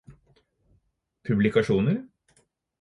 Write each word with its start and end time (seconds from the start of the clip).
publikasjoner 1.23 1.97